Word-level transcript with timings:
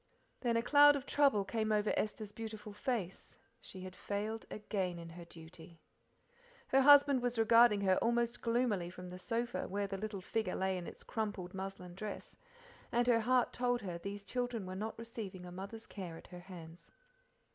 Then 0.39 0.57
a 0.57 0.63
cloud 0.63 0.95
of 0.95 1.05
trouble 1.05 1.45
came 1.45 1.71
over 1.71 1.93
Esther's 1.95 2.31
beautiful 2.31 2.73
face 2.73 3.37
she 3.59 3.81
had 3.81 3.95
failed 3.95 4.47
again 4.49 4.97
in 4.97 5.09
her 5.09 5.25
duty. 5.25 5.79
Her 6.69 6.81
husband 6.81 7.21
was 7.21 7.37
regarding 7.37 7.81
her 7.81 7.97
almost 7.99 8.41
gloomily 8.41 8.89
from 8.89 9.09
the 9.09 9.19
sofa, 9.19 9.67
where 9.67 9.85
the 9.85 9.99
little 9.99 10.19
figure 10.21 10.55
lay 10.55 10.75
in 10.75 10.87
its 10.87 11.03
crumpled 11.03 11.53
muslin 11.53 11.93
dress, 11.93 12.35
and 12.91 13.05
her 13.05 13.19
heart 13.19 13.53
told 13.53 13.83
her 13.83 13.99
these 13.99 14.25
children 14.25 14.65
were 14.65 14.73
not 14.75 14.97
receiving 14.97 15.45
a 15.45 15.51
mother's 15.51 15.85
care 15.85 16.17
at 16.17 16.25
her 16.29 16.39
hands. 16.39 16.89